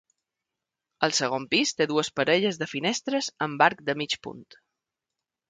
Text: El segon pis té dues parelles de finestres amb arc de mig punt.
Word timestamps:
El 1.07 1.13
segon 1.17 1.45
pis 1.51 1.73
té 1.81 1.87
dues 1.91 2.09
parelles 2.21 2.59
de 2.63 2.69
finestres 2.73 3.29
amb 3.49 3.63
arc 3.67 3.85
de 3.93 3.97
mig 4.03 4.19
punt. 4.29 4.43